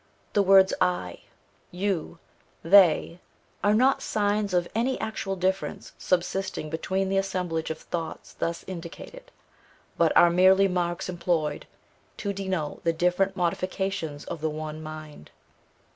The 0.33 0.41
words 0.41 0.73
I, 0.81 1.19
YOU, 1.69 2.17
THEY, 2.63 3.19
are 3.63 3.75
not 3.75 4.01
signs 4.01 4.51
of 4.51 4.67
any 4.73 4.99
actual 4.99 5.35
difference 5.35 5.91
subsisting 5.99 6.71
between 6.71 7.07
the 7.09 7.19
assemblage 7.19 7.69
of 7.69 7.77
thoughts 7.77 8.33
thus 8.33 8.63
indicated, 8.67 9.29
but 9.99 10.11
are 10.17 10.31
merely 10.31 10.67
marks 10.67 11.07
employed 11.07 11.67
to 12.17 12.33
denote 12.33 12.83
the 12.83 12.93
different 12.93 13.35
modifications 13.37 14.25
of 14.25 14.41
the 14.41 14.49
one 14.49 14.81
mind. 14.81 15.29